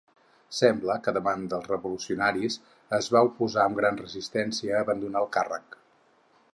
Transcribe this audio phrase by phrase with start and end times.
[0.59, 2.57] Sembla que davant dels revolucionaris
[2.99, 5.83] es va oposar amb gran resistència a abandonar el càrrec.